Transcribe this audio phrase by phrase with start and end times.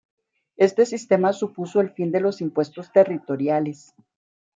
[0.57, 3.93] Este sistema supuso el fin de los impuestos territoriales.